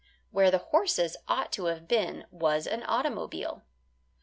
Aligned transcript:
Where 0.31 0.49
the 0.49 0.57
horses 0.57 1.15
ought 1.27 1.51
to 1.51 1.65
have 1.65 1.87
been 1.87 2.25
was 2.31 2.65
an 2.65 2.81
automobile. 2.81 3.61